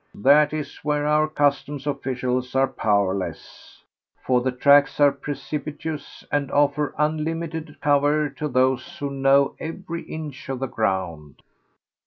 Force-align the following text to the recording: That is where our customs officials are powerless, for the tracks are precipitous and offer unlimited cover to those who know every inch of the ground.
That 0.15 0.51
is 0.51 0.77
where 0.77 1.05
our 1.05 1.27
customs 1.27 1.85
officials 1.85 2.55
are 2.55 2.67
powerless, 2.67 3.83
for 4.25 4.41
the 4.41 4.51
tracks 4.51 4.99
are 4.99 5.11
precipitous 5.11 6.23
and 6.31 6.49
offer 6.51 6.95
unlimited 6.97 7.75
cover 7.81 8.27
to 8.31 8.47
those 8.47 8.97
who 8.97 9.11
know 9.11 9.55
every 9.59 10.01
inch 10.09 10.49
of 10.49 10.57
the 10.57 10.65
ground. 10.65 11.43